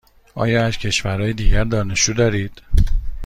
آیا 0.35 0.65
از 0.65 0.77
کشورهای 0.77 1.33
دیگر 1.33 1.63
دانشجو 1.63 2.13
دارید؟ 2.13 2.61